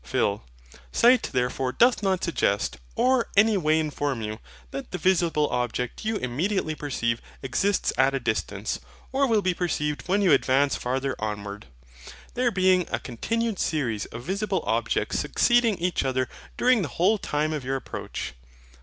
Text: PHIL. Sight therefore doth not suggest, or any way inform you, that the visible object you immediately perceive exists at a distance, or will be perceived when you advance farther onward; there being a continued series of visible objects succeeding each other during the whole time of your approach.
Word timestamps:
PHIL. 0.03 0.41
Sight 0.91 1.29
therefore 1.31 1.71
doth 1.71 2.01
not 2.01 2.23
suggest, 2.23 2.77
or 2.95 3.27
any 3.37 3.55
way 3.55 3.79
inform 3.79 4.23
you, 4.23 4.39
that 4.71 4.89
the 4.89 4.97
visible 4.97 5.47
object 5.49 6.03
you 6.03 6.15
immediately 6.17 6.73
perceive 6.73 7.21
exists 7.43 7.93
at 7.99 8.15
a 8.15 8.19
distance, 8.19 8.79
or 9.11 9.27
will 9.27 9.43
be 9.43 9.53
perceived 9.53 10.01
when 10.07 10.23
you 10.23 10.31
advance 10.31 10.75
farther 10.75 11.15
onward; 11.19 11.67
there 12.33 12.49
being 12.49 12.87
a 12.89 12.97
continued 12.99 13.59
series 13.59 14.07
of 14.07 14.23
visible 14.23 14.63
objects 14.65 15.19
succeeding 15.19 15.77
each 15.77 16.03
other 16.03 16.27
during 16.57 16.81
the 16.81 16.87
whole 16.97 17.19
time 17.19 17.53
of 17.53 17.63
your 17.63 17.75
approach. 17.75 18.33